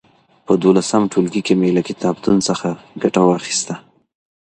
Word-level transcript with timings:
په 0.45 0.53
دولسم 0.63 1.01
ټولګي 1.11 1.41
کي 1.47 1.53
مي 1.59 1.69
له 1.77 1.81
کتابتون 1.89 2.37
څخه 2.47 2.69
ګټه 3.03 3.21
واخيسته. 3.25 3.75